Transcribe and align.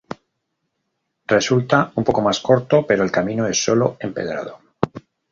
Resulta 1.27 1.91
un 1.95 2.03
poco 2.03 2.21
más 2.21 2.39
corto 2.39 2.87
pero 2.87 3.03
el 3.03 3.11
camino 3.11 3.45
es 3.47 3.63
sólo 3.63 3.97
empedrado. 3.99 4.57